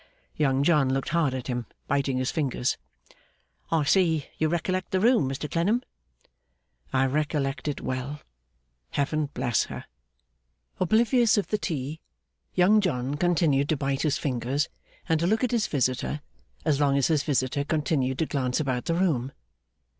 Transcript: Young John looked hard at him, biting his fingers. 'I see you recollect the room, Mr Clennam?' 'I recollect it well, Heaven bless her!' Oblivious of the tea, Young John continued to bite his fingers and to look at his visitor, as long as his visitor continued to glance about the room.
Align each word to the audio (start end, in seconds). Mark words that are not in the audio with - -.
Young 0.35 0.63
John 0.63 0.89
looked 0.91 1.09
hard 1.09 1.35
at 1.35 1.45
him, 1.45 1.67
biting 1.87 2.17
his 2.17 2.31
fingers. 2.31 2.75
'I 3.69 3.83
see 3.83 4.25
you 4.39 4.49
recollect 4.49 4.89
the 4.89 4.99
room, 4.99 5.29
Mr 5.29 5.47
Clennam?' 5.47 5.83
'I 6.91 7.05
recollect 7.05 7.67
it 7.67 7.81
well, 7.81 8.19
Heaven 8.89 9.27
bless 9.27 9.65
her!' 9.65 9.85
Oblivious 10.79 11.37
of 11.37 11.49
the 11.49 11.59
tea, 11.59 11.99
Young 12.55 12.81
John 12.81 13.13
continued 13.13 13.69
to 13.69 13.77
bite 13.77 14.01
his 14.01 14.17
fingers 14.17 14.69
and 15.07 15.19
to 15.19 15.27
look 15.27 15.43
at 15.43 15.51
his 15.51 15.67
visitor, 15.67 16.21
as 16.65 16.79
long 16.79 16.97
as 16.97 17.05
his 17.05 17.21
visitor 17.21 17.63
continued 17.63 18.17
to 18.17 18.25
glance 18.25 18.59
about 18.59 18.85
the 18.85 18.95
room. 18.95 19.31